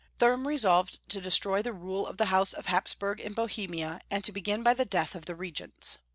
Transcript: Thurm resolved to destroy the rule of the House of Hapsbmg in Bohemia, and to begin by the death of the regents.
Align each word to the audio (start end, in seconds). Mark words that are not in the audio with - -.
Thurm 0.17 0.47
resolved 0.47 0.97
to 1.09 1.21
destroy 1.21 1.61
the 1.61 1.73
rule 1.73 2.07
of 2.07 2.17
the 2.17 2.33
House 2.33 2.53
of 2.53 2.65
Hapsbmg 2.65 3.19
in 3.19 3.33
Bohemia, 3.33 4.01
and 4.09 4.23
to 4.23 4.31
begin 4.31 4.63
by 4.63 4.73
the 4.73 4.83
death 4.83 5.13
of 5.13 5.25
the 5.25 5.35
regents. 5.35 5.99